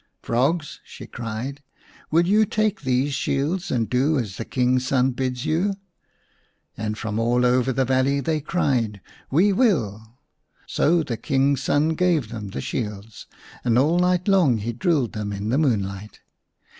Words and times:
"Frogs!" 0.23 0.79
she 0.83 1.05
cried, 1.05 1.61
"will 2.09 2.25
you 2.25 2.43
take 2.43 2.81
these 2.81 3.13
shields 3.13 3.69
and 3.69 3.87
do 3.87 4.17
as 4.17 4.37
the 4.37 4.45
King's 4.45 4.87
son 4.87 5.11
bids 5.11 5.45
you?" 5.45 5.75
And 6.75 6.97
from 6.97 7.19
all 7.19 7.45
over 7.45 7.71
the 7.71 7.85
valley 7.85 8.19
they 8.19 8.41
cried," 8.41 8.99
We 9.39 9.53
will!" 9.53 10.17
So 10.65 11.03
the 11.03 11.17
King's 11.17 11.61
son 11.61 11.89
gave 11.89 12.29
them 12.29 12.47
the 12.47 12.61
shields, 12.61 13.27
and 13.63 13.77
all 13.77 13.99
night 13.99 14.27
long 14.27 14.57
he 14.57 14.73
drilled 14.73 15.13
them 15.13 15.31
in 15.31 15.49
the 15.49 15.59
moonlight. 15.59 16.21